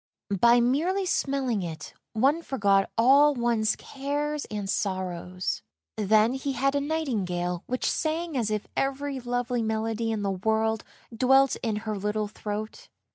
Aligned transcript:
By 0.39 0.59
merely 0.61 1.05
smelling 1.05 1.61
it 1.61 1.93
one 2.13 2.41
forgot 2.41 2.89
all 2.97 3.35
one's 3.35 3.75
cares 3.75 4.45
and 4.45 4.67
sorrows. 4.67 5.61
Then 5.95 6.33
he 6.33 6.53
had 6.53 6.73
a 6.73 6.81
nightingale 6.81 7.63
which 7.67 7.87
sang 7.87 8.35
as 8.35 8.49
if 8.49 8.65
every 8.75 9.19
lovely 9.19 9.61
melody 9.61 10.11
in 10.11 10.23
the 10.23 10.31
world 10.31 10.83
dwelt 11.15 11.55
in 11.61 11.75
her 11.85 11.95
little 11.95 12.27
throat. 12.27 12.89